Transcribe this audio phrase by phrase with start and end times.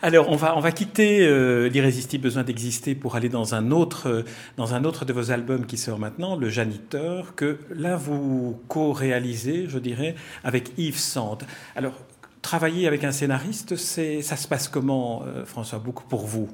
[0.00, 4.24] Alors, on va, quitter euh, l'irrésistible besoin d'exister pour aller dans un, autre,
[4.56, 9.66] dans un autre de vos albums qui sort maintenant, Le Janiteur, que là, vous co-réalisez,
[9.68, 10.14] je dirais,
[10.44, 11.42] avec Yves Sand.
[11.74, 11.94] Alors,
[12.42, 16.48] travailler avec un scénariste, ça se passe comment, euh, François Bouc, pour vous?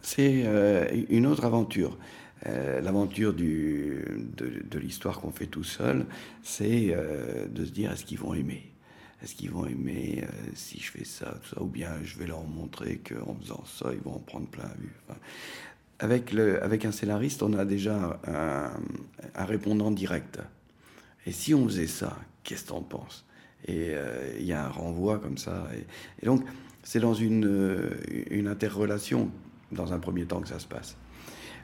[0.00, 1.98] C'est euh, une autre aventure.
[2.82, 4.02] L'aventure de,
[4.36, 6.06] de l'histoire qu'on fait tout seul,
[6.42, 6.92] c'est
[7.48, 8.71] de se dire est-ce qu'ils vont aimer?
[9.22, 12.42] Est-ce qu'ils vont aimer euh, si je fais ça, ça, ou bien je vais leur
[12.42, 14.92] montrer qu'en faisant ça, ils vont en prendre plein la vue.
[16.00, 18.70] avec, le, avec un scénariste, on a déjà un,
[19.44, 20.40] répondant direct.
[21.26, 23.24] Et si on faisait ça, qu'est-ce que t'en penses?
[23.66, 25.68] Et euh, il y a un renvoi comme ça.
[26.20, 26.44] Et, donc,
[26.82, 27.90] c'est dans une,
[28.30, 29.30] une interrelation,
[29.70, 30.96] dans un premier temps, que ça se passe.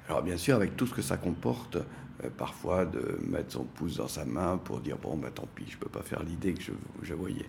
[0.08, 1.76] Alors, bien sûr, avec tout ce que ça comporte,
[2.24, 5.66] euh, parfois de mettre son pouce dans sa main pour dire bon bah tant pis
[5.68, 6.62] je peux pas faire l'idée que
[7.02, 7.46] je, voyais.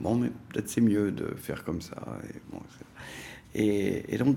[0.00, 1.96] Bon mais peut-être c'est mieux de faire comme ça
[3.54, 4.36] et, donc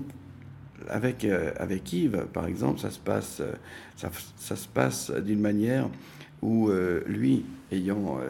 [0.88, 3.42] avec euh, avec Yves par exemple ça se passe
[3.96, 5.88] ça, ça se passe d'une manière
[6.40, 8.20] où euh, lui ayant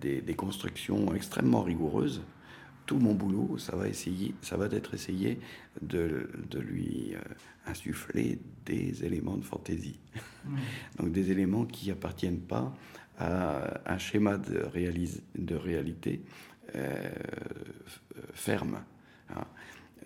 [0.00, 2.22] des, constructions extrêmement rigoureuses
[2.90, 5.38] tout mon boulot, ça va essayer, ça va être essayé
[5.80, 7.20] de, de lui euh,
[7.64, 10.00] insuffler des éléments de fantaisie.
[10.44, 10.56] Mmh.
[10.98, 12.74] Donc des éléments qui appartiennent pas
[13.16, 14.68] à un schéma de,
[15.36, 16.20] de réalité
[16.74, 17.10] euh,
[18.32, 18.80] ferme.
[19.36, 19.44] Hein.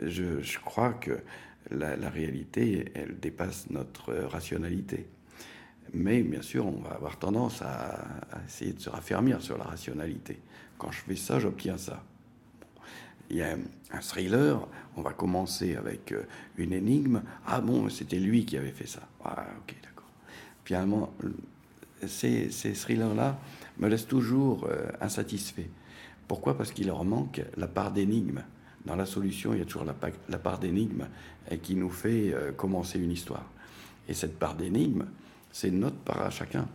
[0.03, 1.23] Je, je, crois que
[1.71, 5.07] la, la, réalité, elle dépasse notre rationalité.
[5.95, 7.95] Mais bien sûr, on va avoir tendance à,
[8.31, 10.39] à essayer de se raffermir sur la rationalité.
[10.77, 12.05] Quand je fais ça, j'obtiens ça
[13.31, 13.57] il y a
[13.91, 16.23] un thriller, on va commencer avec euh,
[16.57, 17.23] une énigme.
[17.47, 19.01] Ah bon, c'était lui qui avait fait ça.
[19.25, 20.09] Ah, ok, d'accord.
[20.65, 21.13] Finalement,
[22.07, 23.39] ces, ces thrillers-là
[23.79, 25.69] me laissent toujours euh, insatisfait.
[26.29, 26.57] Pourquoi?
[26.57, 28.43] Parce qu'il leur manque la part d'énigme.
[28.85, 31.07] Dans la solution, il y a toujours la, part d'énigme
[31.63, 33.47] qui nous fait euh, commencer une histoire.
[34.09, 35.07] Et cette part d'énigme,
[35.51, 36.69] c'est notre part à chacun.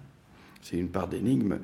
[0.61, 1.59] C'est une part d'énigme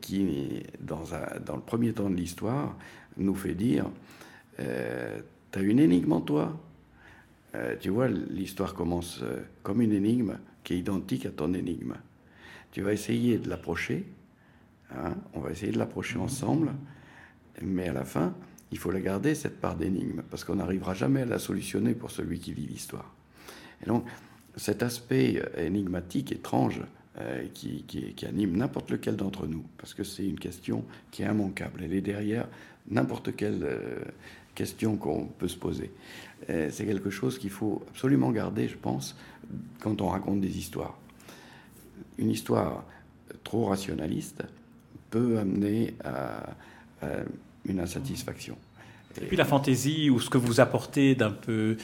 [0.00, 1.02] qui, dans,
[1.44, 2.76] dans le premier temps de l'histoire,
[3.16, 3.86] nous fait dire
[4.60, 5.20] euh,
[5.52, 6.58] tu as une énigme en toi.
[7.54, 11.94] Euh, tu vois, l'histoire commence euh, comme une énigme qui est identique à ton énigme.
[12.72, 14.04] Tu vas essayer de l'approcher.
[14.94, 16.72] Hein, on va essayer de l'approcher ensemble.
[17.62, 18.34] Mais à la fin,
[18.70, 22.10] il faut la garder, cette part d'énigme, parce qu'on n'arrivera jamais à la solutionner pour
[22.10, 23.14] celui qui lit l'histoire.
[23.82, 24.04] Et donc,
[24.56, 26.82] cet aspect énigmatique, étrange,
[27.54, 31.80] qui, qui, anime n'importe lequel d'entre nous, parce que c'est une question qui est immanquable.
[31.82, 32.46] Elle est derrière
[32.90, 33.66] n'importe quelle
[34.56, 35.92] question qu'on peut se poser.
[36.50, 39.16] Euh, c'est quelque chose qu'il faut absolument garder, je pense,
[39.80, 40.98] quand on raconte des histoires.
[42.18, 42.84] Une histoire
[43.44, 44.42] trop rationaliste
[45.10, 46.54] peut amener à,
[47.64, 48.56] une insatisfaction.
[49.22, 51.76] Et puis la fantaisie ou ce que vous apportez d'un peu,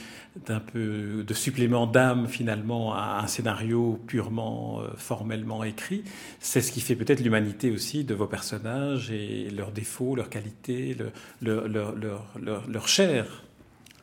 [0.45, 6.03] de supplément d'âme finalement à un scénario purement euh, formellement écrit,
[6.39, 10.95] c'est ce qui fait peut-être l'humanité aussi de vos personnages et leurs défauts, leurs qualités,
[11.41, 13.43] leur, chair.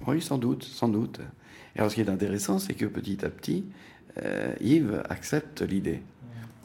[0.07, 1.21] Oui, sans doute, sans doute.
[1.77, 3.65] Et alors ce qui est intéressant, c'est que petit à petit,
[4.23, 6.03] euh, Yves accepte l'idée.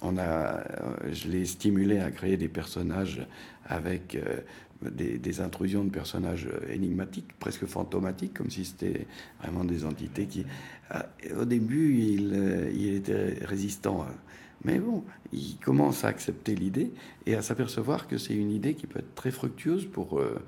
[0.02, 0.64] On a, euh,
[1.12, 3.26] je l'ai stimulé à créer des personnages
[3.66, 4.18] avec
[4.82, 9.08] des, intrusions de personnages énigmatiques, presque fantomatiques, comme si c'était
[9.42, 10.46] vraiment des entités qui...
[10.90, 11.08] Ah,
[11.40, 14.04] au début, il, euh, était résistant.
[14.04, 14.14] Hein.
[14.64, 16.92] Mais bon, il commence à accepter l'idée
[17.26, 20.20] et à s'apercevoir que c'est une idée qui peut être très fructueuse pour...
[20.20, 20.40] Euh,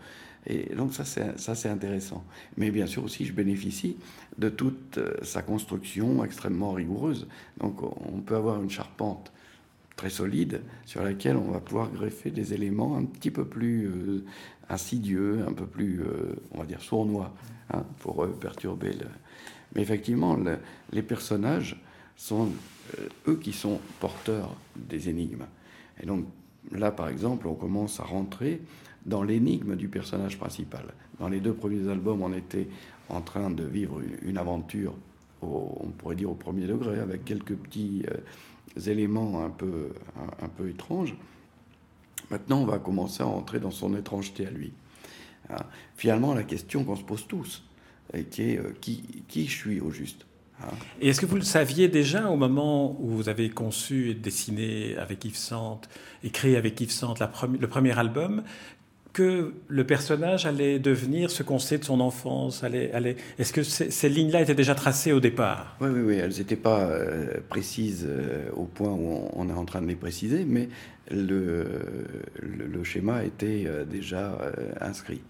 [0.49, 2.23] et donc ça, c'est intéressant.
[2.55, 3.97] Mais bien sûr aussi, je bénéficie
[4.37, 7.27] de toute euh, sa construction extrêmement rigoureuse.
[7.59, 9.33] Donc on peut avoir une charpente
[9.97, 14.23] très solide sur laquelle on va pouvoir greffer des éléments un petit peu plus euh,
[14.69, 17.33] insidieux, un peu plus, euh, on va dire, sournois,
[17.73, 19.07] hein, pour euh, perturber le...
[19.75, 20.37] Mais effectivement,
[20.93, 21.75] les personnages
[22.15, 22.49] sont
[23.27, 25.43] eux qui sont porteurs des énigmes.
[26.01, 26.25] Et donc
[26.71, 28.61] là, par exemple, on commence à rentrer
[29.05, 30.85] dans l'énigme du personnage principal.
[31.19, 32.67] Dans les deux premiers albums, on était
[33.09, 34.93] en train de vivre une, aventure,
[35.41, 38.03] on pourrait dire au premier degré, avec quelques petits
[38.85, 39.89] éléments un peu,
[40.41, 41.15] un, peu étranges.
[42.29, 44.73] Maintenant, on va commencer à entrer dans son étrangeté à lui.
[45.49, 45.57] Hein.
[45.95, 47.63] Finalement, la question qu'on se pose tous,
[48.31, 50.25] qui est euh, qui, qui je suis au juste
[50.61, 50.69] hein?
[51.01, 54.95] et est-ce que vous le saviez déjà au moment où vous avez conçu et dessiné
[54.97, 55.89] avec Yves Sante
[56.23, 57.29] et créé avec Yves Sante la
[57.59, 58.43] le premier album
[59.13, 63.15] que le personnage allait devenir ce qu'on sait de son enfance allait, allait...
[63.39, 65.75] Est-ce que ces lignes-là étaient déjà tracées au départ?
[65.81, 66.15] Oui, oui, oui.
[66.15, 69.95] Elles n'étaient pas euh, précises euh, au point où on, est en train de les
[69.95, 70.69] préciser, mais
[71.09, 71.65] le,
[72.41, 74.37] le, schéma était euh, déjà
[74.81, 75.21] inscrit.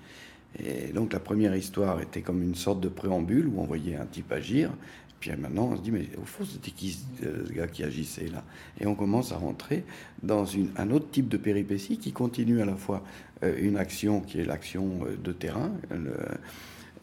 [0.60, 4.06] Et donc la première histoire était comme une sorte de préambule où on voyait un
[4.06, 4.72] type agir.
[5.20, 8.44] Puis maintenant, on se dit, mais au fond, c'était qui ce gars qui agissait là?
[8.80, 9.84] Et on commence à rentrer
[10.22, 10.46] dans
[10.78, 13.04] un autre type de péripétie qui continue à la fois
[13.44, 15.72] euh, une action qui est l'action euh, de terrain,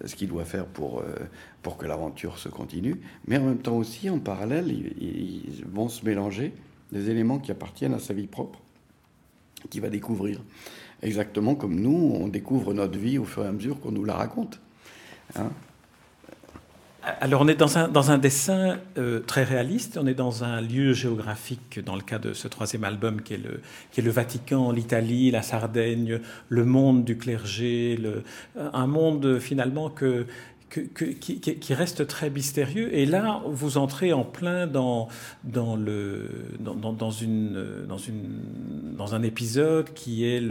[0.04, 1.14] ce qu'il doit faire pour, euh,
[1.62, 6.04] pour que l'aventure se continue, mais en même temps aussi, en parallèle, ils, vont se
[6.04, 6.52] mélanger
[6.92, 8.60] des éléments qui appartiennent à sa vie propre,
[9.70, 10.40] qu'il va découvrir.
[11.02, 14.14] Exactement comme nous, on découvre notre vie au fur et à mesure qu'on nous la
[14.14, 14.60] raconte.
[15.36, 15.50] Hein
[17.20, 20.60] alors on est dans un, dans un dessin euh, très réaliste, on est dans un
[20.60, 23.60] lieu géographique dans le cas de ce troisième album qui est le,
[23.92, 28.22] qui est le Vatican, l'Italie, la Sardaigne, le monde du clergé, le,
[28.56, 30.26] un monde finalement que,
[30.74, 32.94] qui, reste très mystérieux.
[32.94, 35.08] Et là, vous entrez en plein dans,
[35.44, 35.76] dans,
[37.10, 37.86] une,
[38.96, 40.42] dans, un épisode qui est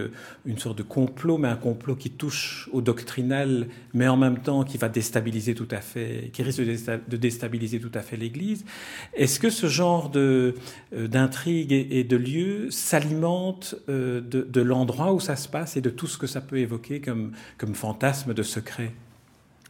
[0.45, 4.63] une sorte de complot, mais un complot qui touche au doctrinal, mais en même temps
[4.63, 8.65] qui va déstabiliser tout à fait, qui risque de déstabiliser tout à fait l'Église.
[9.13, 10.53] Est-ce que ce genre euh,
[10.91, 15.89] d'intrigue et, de lieu s'alimente euh, de, de l'endroit où ça se passe et de
[15.89, 18.91] tout ce que ça peut évoquer comme, comme fantasme de secret?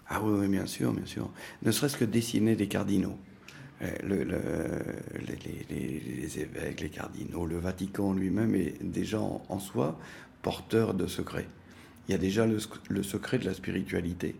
[0.09, 1.29] Ah oui, bien sûr, bien sûr.
[1.63, 3.17] Ne serait-ce que dessiner des cardinaux.
[3.81, 4.23] Euh, le,
[5.69, 9.97] les, évêques, les cardinaux, le Vatican lui-même est déjà en, soi
[10.41, 11.47] porteur de secrets.
[12.07, 14.35] Il y a déjà le, secret de la spiritualité.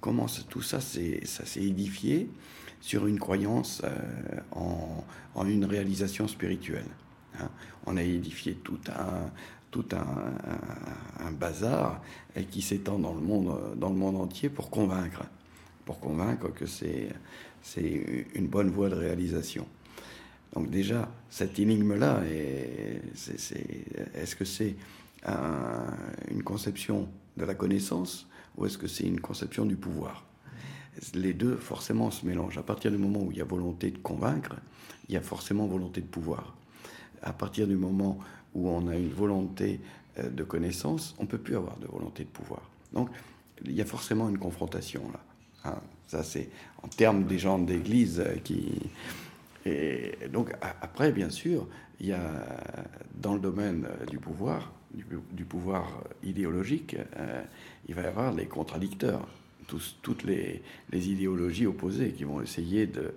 [0.00, 2.28] Comment tout ça, ça s'est édifié
[2.80, 6.84] sur une croyance euh, en, en, une réalisation spirituelle.
[7.40, 7.48] Hein?
[7.86, 9.30] On a édifié tout un,
[9.74, 12.00] tout un, bazar
[12.36, 15.24] et qui s'étend dans le monde, dans le monde entier pour convaincre,
[15.84, 17.08] pour convaincre que c'est
[17.60, 19.66] c'est une bonne voie de réalisation.
[20.52, 22.22] Donc déjà, cette énigme-là,
[24.14, 24.76] est-ce que c'est
[26.30, 30.24] une conception de la connaissance ou est-ce que c'est une conception du pouvoir?
[31.14, 32.58] Les deux, forcément, se mélangent.
[32.58, 34.54] À partir du moment où il y a volonté de convaincre,
[35.08, 36.54] il y a forcément volonté de pouvoir.
[37.22, 38.20] À partir du moment
[38.54, 39.80] où on a une volonté
[40.18, 42.62] euh, de connaissance, on peut plus avoir de volonté de pouvoir.
[42.92, 43.10] Donc,
[43.64, 45.20] il y a forcément une confrontation là.
[45.64, 45.78] Hein.
[46.06, 46.50] ça, c'est
[46.82, 48.90] en termes des gens d'Église euh, qui.
[49.66, 51.66] Et donc, après, bien sûr,
[51.98, 52.20] il y a
[53.14, 55.86] dans le domaine euh, du pouvoir, du, pouvoir
[56.22, 56.96] idéologique,
[57.88, 59.26] il va y avoir les contradicteurs
[60.02, 60.62] toutes les,
[60.92, 63.14] idéologies opposées qui vont essayer de,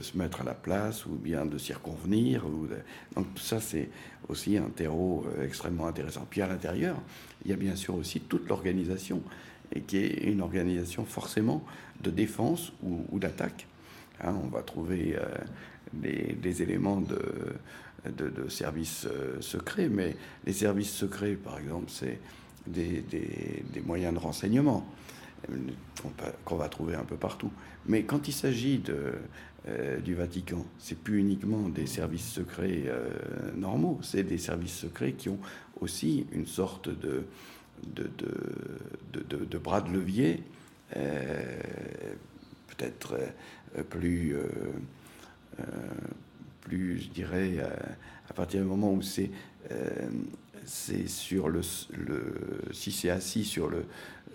[0.00, 1.56] se mettre à la place ou bien de.
[1.56, 2.68] Ou
[3.14, 3.88] Donc ça, c'est
[4.28, 6.26] aussi un terreau euh, extrêmement intéressant.
[6.28, 6.96] Puis à l'intérieur,
[7.44, 9.22] il y a bien sûr aussi toute l'organisation,
[9.74, 11.64] et qui est une organisation forcément
[12.02, 13.66] de défense ou, d'attaque.
[14.20, 15.24] Hein, on va trouver euh,
[15.92, 22.18] des, éléments de, services euh, secrets, mais les services secrets, par exemple, c'est
[22.66, 23.04] des,
[23.84, 24.86] moyens de renseignement
[26.44, 27.50] qu'on va trouver un peu partout.
[27.86, 28.82] Mais quand il s'agit
[29.68, 33.08] euh, du Vatican, c'est plus uniquement des services secrets euh,
[33.56, 35.38] normaux, c'est des services secrets qui ont
[35.80, 37.24] aussi une sorte de,
[37.94, 38.10] de,
[39.12, 40.42] de, de, bras de levier,
[40.96, 41.60] euh,
[42.68, 43.16] peut-être
[43.90, 44.36] plus,
[46.60, 47.58] plus, je dirais,
[48.28, 49.30] à partir du moment où c'est
[50.64, 51.62] c'est sur le,
[52.72, 53.84] si c'est assis sur le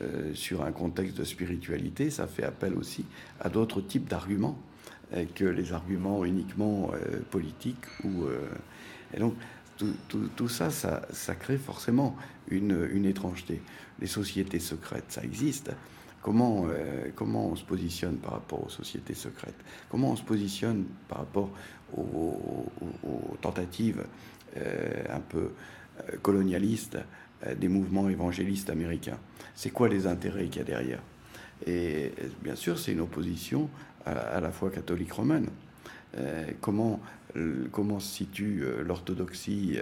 [0.02, 3.04] euh, sur un contexte de spiritualité, ça fait appel aussi
[3.42, 4.57] à d'autres types d'arguments
[5.14, 7.83] euh, que les arguments uniquement euh, politiques.
[8.06, 8.28] Ou,
[9.14, 9.33] et donc,
[10.07, 12.16] tout, ça, ça, crée forcément
[12.50, 13.62] une, une, étrangeté.
[14.00, 15.71] Les sociétés secrètes, ça existe.
[16.21, 16.68] Comment,
[17.16, 19.56] comment on se positionne par rapport aux sociétés secrètes?
[19.90, 21.50] Comment on se positionne par rapport
[21.98, 22.68] aux
[23.42, 24.04] tentatives
[24.57, 25.52] un peu
[26.22, 26.98] colonialistes
[27.46, 29.18] euh, des mouvements évangélistes américains.
[29.56, 31.00] C'est quoi les intérêts qu'il y a derrière?
[31.66, 33.70] Et bien sûr, c'est une opposition
[34.06, 35.48] à, la foi catholique romaine.
[36.18, 37.00] Euh, comment,
[37.72, 39.78] comment se situe euh, l'orthodoxie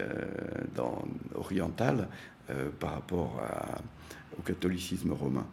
[1.35, 2.07] orientale
[2.79, 3.41] par rapport
[4.37, 5.45] au catholicisme romain?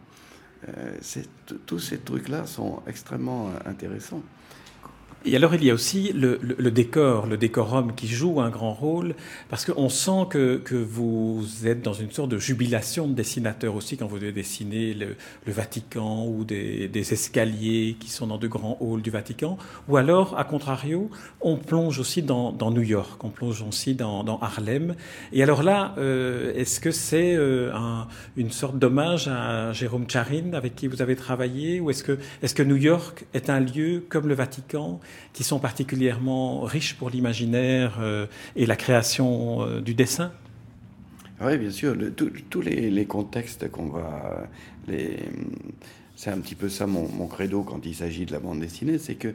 [1.65, 4.23] Tous ces trucs-là sont extrêmement intéressants.
[5.27, 6.37] Et alors il y a aussi le,
[6.69, 9.15] décor, le décorum qui joue un grand rôle,
[9.49, 13.97] parce qu'on sent que, que, vous êtes dans une sorte de jubilation de dessinateur aussi
[13.97, 15.15] quand vous devez dessiner le,
[15.47, 20.43] Vatican ou des, escaliers qui sont dans de grands halls du Vatican, ou alors, à
[20.43, 21.09] contrario,
[21.41, 24.95] on plonge aussi dans, New York, on plonge aussi dans, Harlem.
[25.33, 27.71] Et alors là, euh, est-ce que c'est euh,
[28.37, 32.47] une sorte d'hommage à Jérôme Charin avec qui vous avez travaillé, ou est-ce que, est
[32.47, 34.99] -ce que New York est un lieu comme le Vatican
[35.33, 40.31] qui sont particulièrement riches pour l'imaginaire euh, et la création euh, du dessin
[41.41, 41.95] Oui, bien sûr.
[42.15, 44.47] tous les, contextes qu'on va.
[46.15, 49.15] C'est un petit peu ça mon, credo quand il s'agit de la bande dessinée, c'est
[49.15, 49.33] que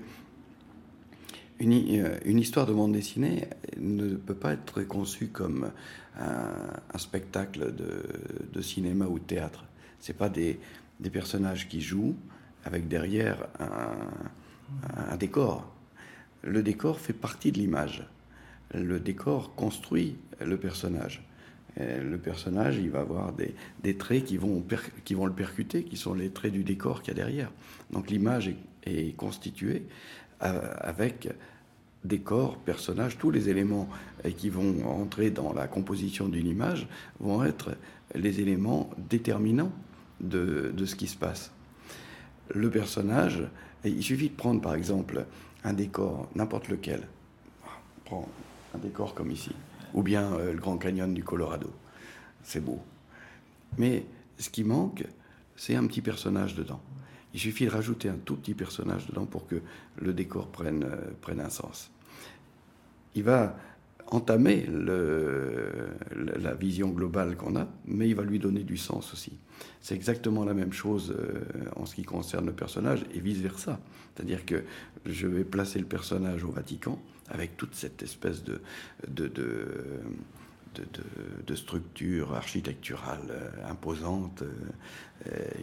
[1.58, 5.70] une, euh, histoire de bande dessinée ne peut pas être conçue comme
[6.18, 9.66] un, spectacle de, cinéma ou de théâtre.
[9.98, 10.58] C'est pas des,
[11.12, 12.16] personnages qui jouent
[12.64, 13.92] avec derrière un,
[14.96, 15.72] un décor.
[16.42, 18.06] Le décor fait partie de l'image.
[18.74, 21.22] Le décor construit le personnage.
[21.76, 24.62] le personnage, il va avoir des, traits qui vont,
[25.26, 27.50] le percuter, qui sont les traits du décor qu'il y a derrière.
[27.90, 29.86] Donc l'image est, constituée
[30.42, 31.28] euh, avec
[32.04, 33.88] décor, personnage, tous les éléments
[34.36, 37.76] qui vont entrer dans la composition d'une image vont être
[38.14, 39.72] les éléments déterminants
[40.20, 41.52] de, ce qui se passe.
[42.54, 43.42] Le personnage,
[43.84, 45.26] il suffit de prendre par exemple
[45.64, 47.06] un décor, n'importe lequel,
[48.04, 48.28] prends
[48.74, 49.52] un décor comme ici,
[49.94, 51.70] ou bien euh, le Grand Canyon du Colorado,
[52.42, 52.80] c'est beau.
[53.78, 54.06] Mais
[54.38, 55.04] ce qui manque,
[55.56, 56.80] c'est un petit personnage dedans.
[57.32, 59.62] Il suffit de rajouter un tout petit personnage dedans pour que
[59.98, 61.90] le décor prenne, euh, prenne un sens.
[63.14, 63.56] Il va
[64.10, 69.38] entamer la vision globale qu'on a, mais il va lui donner du sens aussi.
[69.80, 71.40] C'est exactement la même chose euh,
[71.76, 73.78] en ce qui concerne le personnage et vice-versa.
[74.14, 74.64] C'est-à-dire que
[75.06, 78.60] je vais placer le personnage au Vatican avec toute cette espèce de,
[79.08, 79.66] de, de
[81.46, 84.44] de, structure architecturale euh, imposante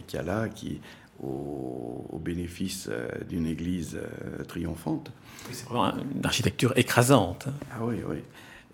[0.06, 0.80] qu'il y a là, qui
[1.22, 5.12] au, bénéfice euh, d'une église euh, triomphante.
[5.50, 7.46] C'est vraiment une architecture écrasante.
[7.72, 8.18] Ah oui, oui.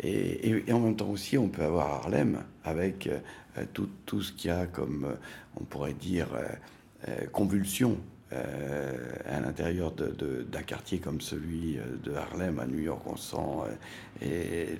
[0.00, 4.50] Et, en même temps aussi, on peut avoir Harlem avec euh, tout, tout, ce qu'il
[4.50, 5.14] y a comme,
[5.56, 6.28] on pourrait dire,
[7.32, 7.98] convulsion
[8.32, 13.70] à l'intérieur d'un quartier comme celui de Harlem à New York, on sent
[14.20, 14.70] et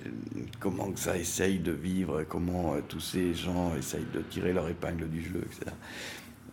[0.59, 5.09] comment que ça essaye de vivre, comment tous ces gens essayent de tirer leur épingle
[5.09, 5.71] du jeu, etc.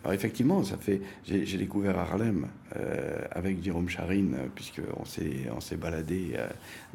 [0.02, 1.00] Alors effectivement, ça fait.
[1.24, 6.48] J'ai découvert Harlem euh, avec Jérôme Charine, puisqu'on s'est on s'est baladé euh,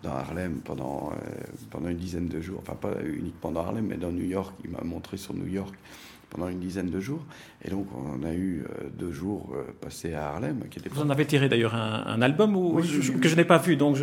[0.04, 1.16] dans Harlem pendant euh,
[1.70, 2.60] pendant une dizaine de jours.
[2.62, 4.54] Enfin pas uniquement dans Harlem, mais dans New York.
[4.66, 5.74] Il m'a montré sur New York
[6.30, 7.24] pendant une dizaine de jours.
[7.64, 10.64] Et donc, on a eu euh, deux jours euh, passés à Harlem.
[10.70, 12.82] Qui Vous en avez tiré d'ailleurs un, album ou,
[13.22, 13.76] que je n'ai pas vu.
[13.76, 13.98] Donc,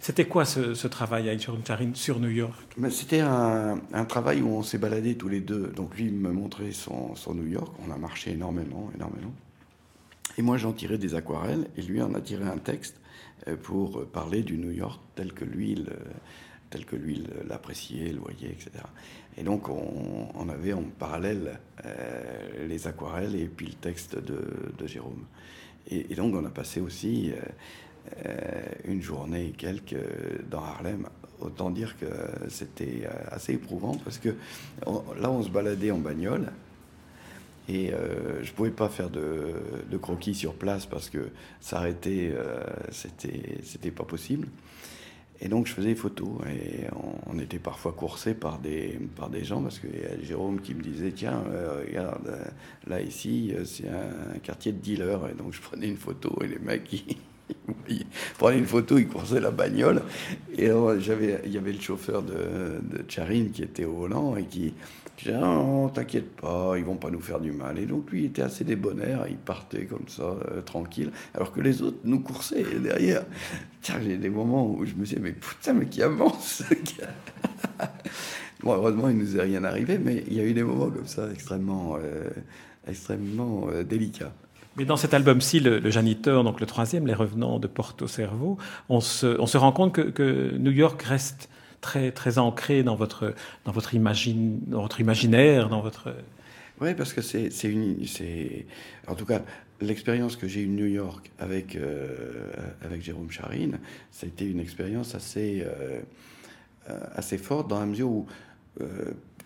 [0.00, 2.54] c'était quoi ce, travail avec Charine sur New York?
[2.90, 5.72] C'était un, travail où on s'est baladé tous les deux.
[5.74, 7.74] Donc, lui me montrait son, son New York.
[7.86, 9.32] On a marché énormément, énormément.
[10.38, 11.66] Et moi, j'en tirais des aquarelles.
[11.76, 13.00] Et lui en a tiré un texte
[13.48, 15.84] euh, pour parler du New York tel que lui
[16.70, 18.70] tel que lui l'appréciait, le voyait, etc.
[19.38, 25.24] Et donc on, avait en parallèle euh, les aquarelles et puis le texte de, Jérôme.
[25.90, 27.40] Et, donc on a passé aussi euh,
[28.26, 29.96] euh, une journée et quelques
[30.50, 31.08] dans Harlem.
[31.40, 32.06] Autant dire que
[32.48, 34.30] c'était assez éprouvant parce que
[35.20, 36.50] là on se baladait en bagnole.
[37.68, 37.90] Et
[38.42, 39.54] je pouvais pas faire de,
[39.90, 41.30] de, croquis sur place parce que
[41.60, 42.32] s'arrêter,
[42.92, 44.46] c'était, c'était pas possible.
[45.40, 46.28] Et donc je faisais des photos.
[46.48, 46.86] Et
[47.26, 51.12] on, était parfois coursé par des, par des gens parce a Jérôme qui me disait
[51.12, 52.44] tiens euh, regarde euh,
[52.86, 55.28] là ici euh, c'est un, quartier de dealers.
[55.30, 56.90] Et donc je prenais une photo et les mecs
[57.88, 58.06] ils,
[58.38, 60.02] prenaient une photo ils coursaient la bagnole.
[60.56, 64.44] Et j'avais il y avait le chauffeur de, de Charine qui était au volant et
[64.44, 64.72] qui
[65.16, 68.26] disait non t'inquiète pas ils vont pas nous faire du mal et donc lui il
[68.26, 73.22] était assez débonnaire il partait comme ça tranquille alors que les autres nous coursaient derrière
[74.02, 76.62] j'ai des moments où je me disais, mais putain, mais qui avance
[78.62, 81.06] Bon, heureusement, il nous est rien arrivé, mais il y a eu des moments comme
[81.06, 82.30] ça extrêmement, euh,
[82.88, 84.32] extrêmement euh, délicats.
[84.76, 88.58] Mais dans cet album-ci, le, Janiteur, donc le troisième, Les Revenants de Porto Cerveau,
[88.88, 91.48] on se, rend compte que, New York reste
[91.80, 95.68] très, très ancré dans votre, dans votre, imagine, dans votre imaginaire.
[96.80, 97.96] Oui, parce que c'est une...
[99.06, 99.40] En tout cas,
[99.80, 102.38] l'expérience que j'ai eue de New York avec, euh,
[102.82, 103.78] avec Jérôme Charine,
[104.10, 106.00] ça a été une expérience assez, euh,
[106.90, 108.26] euh, assez forte dans la mesure où,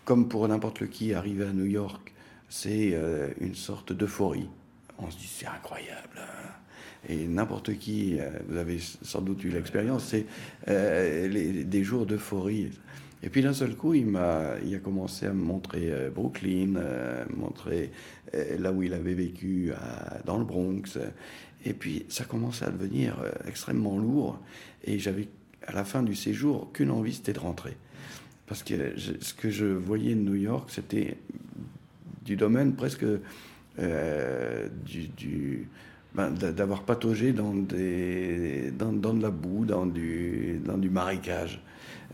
[0.04, 2.12] comme pour n'importe qui, arriver à New York,
[2.48, 2.98] c'est
[3.40, 4.48] une sorte d'euphorie.
[4.98, 6.18] On se dit, c'est incroyable.
[6.18, 6.59] Hein.
[7.08, 10.26] Et n'importe qui, vous avez sans doute eu l'expérience, c'est
[10.66, 12.70] des jours d'euphorie.
[13.22, 16.76] Et puis d'un seul coup, il m'a, il a commencé à me montrer euh, Brooklyn,
[16.76, 17.90] euh, montrer
[18.34, 19.72] euh, là où il avait vécu
[20.24, 20.98] dans le Bronx.
[21.64, 24.40] Et puis ça commençait à devenir extrêmement lourd.
[24.84, 25.28] Et j'avais
[25.66, 27.76] à la fin du séjour qu'une envie, c'était de rentrer.
[28.46, 31.18] Parce que ce que je voyais de New York, c'était
[32.24, 33.04] du domaine presque
[33.76, 35.68] du,
[36.14, 41.60] ben, d'avoir pataugé dans, des, dans, dans, de la boue, dans du, dans du marécage.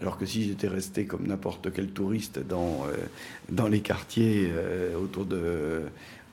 [0.01, 2.97] Alors que si j'étais resté comme n'importe quel touriste dans, euh,
[3.51, 5.85] dans les quartiers euh, autour de,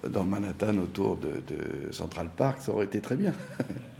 [0.09, 3.33] dans Manhattan, autour de, de Central Park, ça aurait été très bien.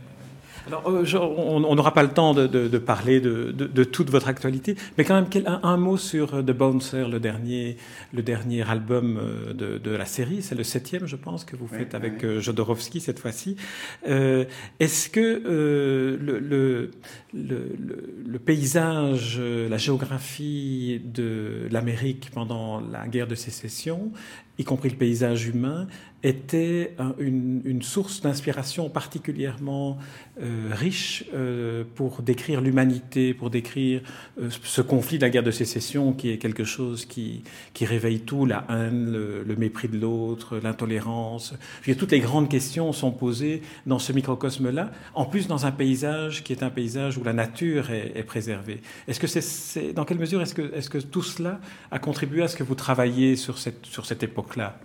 [0.66, 5.14] Alors, euh, on n'aura pas le temps de, parler de, toute votre actualité, mais quand
[5.14, 7.76] même un, mot sur euh, The Bouncer, le dernier,
[8.12, 10.42] le dernier album euh, de, la série.
[10.42, 13.56] C'est le septième, je pense, que vous faites avec Jodorowsky cette fois-ci.
[14.04, 16.90] Est-ce que le, le,
[17.32, 24.12] le, paysage, la géographie de l'Amérique pendant la guerre de sécession,
[24.58, 25.86] y compris le paysage humain,
[26.24, 29.98] était une, source d'inspiration particulièrement
[30.40, 34.00] euh, riche euh, pour décrire l'humanité, pour décrire
[34.40, 37.42] euh, ce conflit de la guerre de sécession qui est quelque chose qui,
[37.78, 41.54] réveille tout, la haine, le, mépris de l'autre, l'intolérance.
[41.98, 46.54] Toutes les grandes questions sont posées dans ce microcosme-là, en plus dans un paysage qui
[46.54, 48.80] est un paysage où la nature est, préservée.
[49.06, 52.62] Est-ce que c'est, dans quelle mesure est-ce que, tout cela a contribué à ce que
[52.62, 54.80] vous travaillez sur cette époque-là?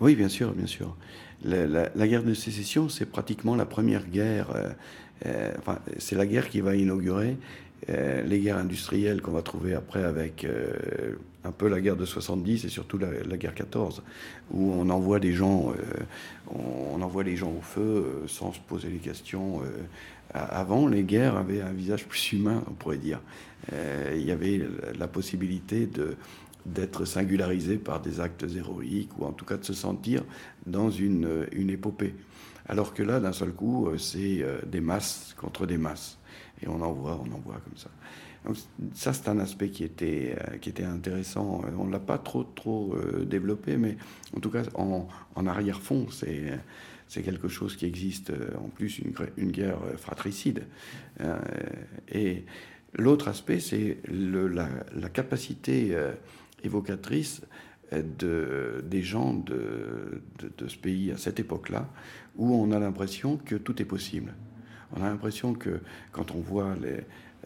[0.00, 0.96] Oui, bien sûr, bien sûr.
[1.44, 4.50] La, guerre de sécession, c'est pratiquement la première guerre.
[4.54, 4.70] Euh,
[5.26, 7.36] euh, enfin, c'est la guerre qui va inaugurer
[7.90, 10.46] euh, les guerres industrielles qu'on va trouver après avec
[11.44, 14.02] un peu la guerre de 70 et surtout la, guerre 14,
[14.50, 15.72] où on envoie des gens,
[16.48, 19.60] on, envoie les gens au feu sans se poser les questions.
[20.34, 23.20] avant, les guerres avaient un visage plus humain, on pourrait dire.
[23.72, 24.60] Il y avait
[24.98, 26.16] la possibilité de
[26.66, 30.24] d'être singularisé par des actes héroïques ou en tout cas de se sentir
[30.66, 32.14] dans une, une épopée.
[32.68, 36.18] Alors que là, d'un seul coup, euh, c'est euh, des masses contre des masses.
[36.62, 37.90] Et on en voit, on en voit comme ça.
[38.44, 38.56] Donc
[38.94, 41.62] ça, c'est un aspect qui était, euh, qui était intéressant.
[41.78, 43.96] On ne l'a pas trop, trop développé, mais
[44.36, 45.08] en tout cas, en,
[45.46, 46.58] arrière-fond, c'est,
[47.08, 48.32] c'est quelque chose qui existe.
[48.58, 50.64] En plus, une, une guerre fratricide.
[52.08, 52.44] Et
[52.94, 55.96] l'autre aspect, c'est la, capacité
[56.62, 57.42] évocatrice
[57.92, 60.22] de, des gens de,
[60.66, 61.88] ce pays à cette époque-là,
[62.36, 64.34] où on a l'impression que tout est possible.
[64.96, 65.80] On a l'impression que
[66.12, 67.00] quand on voit les,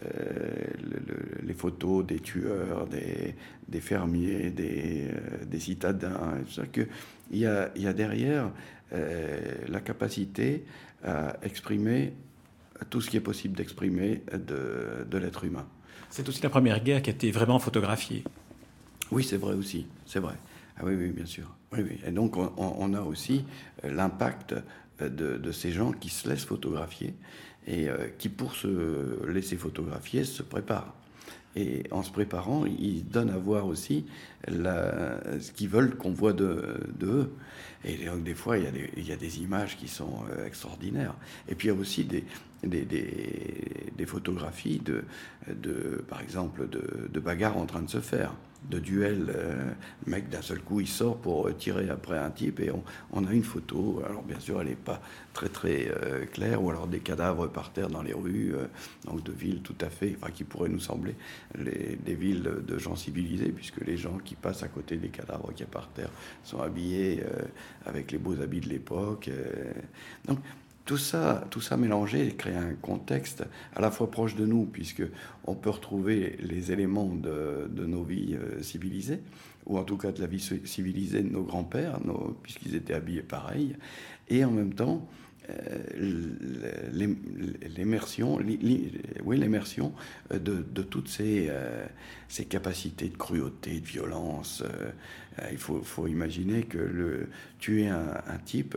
[0.05, 6.39] euh, photos des tueurs, des, fermiers, des, euh, des citadins,
[6.73, 6.89] qu'il
[7.33, 8.51] y a, derrière
[8.93, 10.65] euh, la capacité
[11.05, 12.15] à exprimer
[12.89, 15.67] tout ce qui est possible d'exprimer de, de l'être humain.
[16.09, 18.25] C'est aussi la première guerre qui a été vraiment photographiée.
[19.11, 20.35] Oui, c'est vrai aussi, c'est vrai.
[20.79, 21.45] Ah oui, oui, bien sûr.
[21.73, 21.99] Oui, oui.
[22.07, 23.45] Et donc, on, a aussi
[23.85, 24.55] euh, l'impact
[25.03, 27.15] euh, de, ces gens qui se laissent photographier
[27.67, 30.95] et euh, qui, pour se laisser photographier, se préparent.
[31.57, 34.07] Et en se préparant, ils donnent à voir aussi
[34.47, 37.33] ce qu'ils veulent qu'on voit de, eux.
[37.85, 41.15] Et donc, des fois, il y, a des, images qui sont extraordinaires.
[41.49, 42.25] Et puis, il y a aussi des,
[44.07, 48.35] photographies, de, par exemple, de, bagarres en train de se faire
[48.69, 49.27] de duel.
[49.35, 49.71] Euh,
[50.07, 52.71] le mec, d'un seul coup, il sort pour tirer après un type et
[53.13, 54.03] on, a une photo.
[54.05, 55.01] Alors, bien sûr, elle n'est pas
[55.33, 56.63] très, très euh, claire.
[56.63, 58.67] Ou alors des cadavres par terre dans les rues, euh,
[59.07, 61.15] donc de villes tout à fait, enfin, qui pourraient nous sembler
[61.57, 65.63] des villes de gens civilisés, puisque les gens qui passent à côté des cadavres qui
[65.63, 66.11] est par terre
[66.45, 67.23] sont habillés
[67.87, 69.31] avec les beaux habits de l'époque.
[70.27, 70.39] donc,
[70.91, 73.45] tout ça, tout ça mélangé crée un contexte
[73.77, 75.05] à la fois proche de nous, puisque
[75.45, 79.21] on peut retrouver les éléments de, nos vies euh, civilisées,
[79.67, 82.01] ou en tout cas de la vie civilisée de nos grands-pères,
[82.43, 83.77] puisqu'ils étaient habillés pareil,
[84.29, 85.30] et en même temps euh,
[87.77, 89.93] l'immersion, oui, l'immersion
[90.33, 91.87] euh, de, toutes ces, euh,
[92.29, 94.63] ces, capacités de cruauté, de violence.
[95.51, 98.77] il faut, imaginer que le, tuer un, type,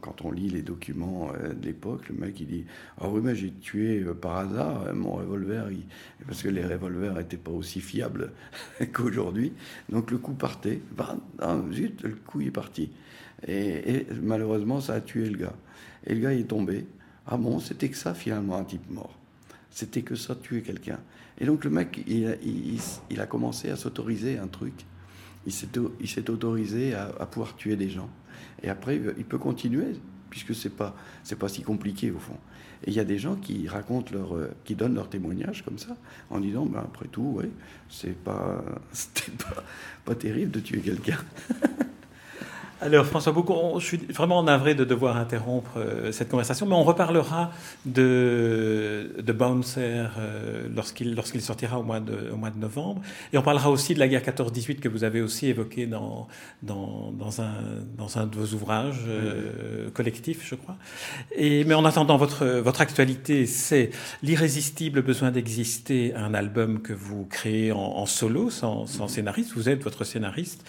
[0.00, 2.64] quand, on lit les documents de l'époque, le mec il dit
[2.98, 5.66] Ah oui, mais j'ai tué par hasard mon revolver,
[6.26, 8.32] parce que les revolvers n'étaient pas aussi fiables
[8.92, 9.52] qu'aujourd'hui.
[9.90, 10.80] Donc le coup partait,
[11.72, 12.90] zut, le coup est parti.
[13.46, 15.56] et malheureusement, ça a tué le gars.
[16.06, 16.86] Et le gars est tombé.
[17.26, 19.16] Ah bon, c'était que ça finalement, un type mort.
[19.70, 20.98] C'était que ça, tuer quelqu'un.
[21.38, 24.74] Et donc le mec, il, a commencé à s'autoriser un truc.
[25.46, 28.10] Il s'est autorisé à, pouvoir tuer des gens.
[28.62, 29.94] Et après, il peut continuer,
[30.30, 30.94] puisque c'est pas,
[31.38, 32.36] pas si compliqué au fond.
[32.84, 35.96] Et il y a des gens qui racontent leur, qui donnent leur témoignage comme ça,
[36.30, 37.50] en disant, ben après tout, ouais,
[37.88, 38.62] c'est pas,
[39.38, 39.64] pas,
[40.04, 41.18] pas terrible de tuer quelqu'un.
[42.82, 46.82] Alors François Boucon, je suis vraiment navré de devoir interrompre euh, cette conversation, mais on
[46.82, 47.52] reparlera
[47.86, 53.00] de, de Bouncer euh, lorsqu'il lorsqu'il sortira au mois, de, au mois de novembre.
[53.32, 56.26] Et on parlera aussi de la guerre 14-18 que vous avez aussi évoquée dans,
[56.64, 57.52] dans, dans, un,
[57.96, 60.76] dans un de vos ouvrages euh, collectifs, je crois.
[61.36, 63.90] Et, mais en attendant, votre, votre actualité, c'est
[64.24, 69.52] l'irrésistible besoin d'exister, un album que vous créez en, en solo, sans, sans scénariste.
[69.54, 70.64] Vous êtes votre scénariste.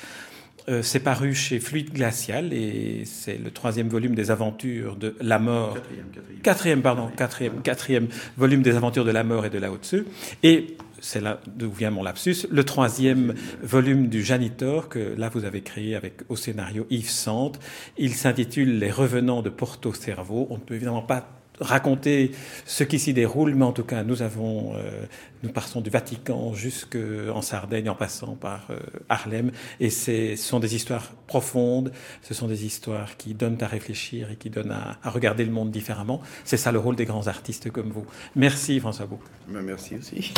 [0.69, 5.37] Euh, c'est paru chez Fluide Glacial et c'est le troisième volume des aventures de la
[5.37, 5.73] mort.
[5.73, 6.41] Quatrième, quatrième.
[6.41, 9.93] Quatrième, pardon, quatrième, quatrième volume des aventures de la mort et de la haute
[10.41, 15.43] Et c'est là d'où vient mon lapsus, le troisième volume du Janitor que là vous
[15.43, 17.59] avez créé avec au scénario Yves Sante.
[17.97, 20.47] Il s'intitule Les revenants de Porto Cerveau.
[20.49, 22.31] On ne peut évidemment pas raconter
[22.65, 25.05] ce qui s'y déroule, mais en tout cas, nous avons, euh,
[25.43, 28.77] nous partons du Vatican jusqu'en Sardaigne en passant par euh,
[29.09, 34.31] Harlem, et ce sont des histoires profondes, ce sont des histoires qui donnent à réfléchir
[34.31, 36.21] et qui donnent à, à regarder le monde différemment.
[36.43, 38.05] C'est ça le rôle des grands artistes comme vous.
[38.35, 39.19] Merci François Bou.
[39.47, 40.33] Ben, merci aussi.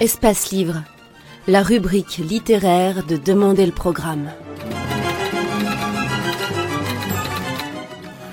[0.00, 0.82] Espace Livre,
[1.46, 4.30] la rubrique littéraire de Demander le programme.